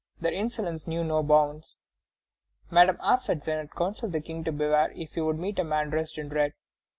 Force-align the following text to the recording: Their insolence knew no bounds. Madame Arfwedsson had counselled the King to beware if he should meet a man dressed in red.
Their 0.19 0.33
insolence 0.33 0.87
knew 0.87 1.03
no 1.03 1.21
bounds. 1.21 1.77
Madame 2.71 2.97
Arfwedsson 3.03 3.59
had 3.59 3.75
counselled 3.75 4.13
the 4.13 4.19
King 4.19 4.43
to 4.45 4.51
beware 4.51 4.89
if 4.93 5.09
he 5.13 5.21
should 5.21 5.37
meet 5.37 5.59
a 5.59 5.63
man 5.63 5.91
dressed 5.91 6.17
in 6.17 6.29
red. 6.29 6.55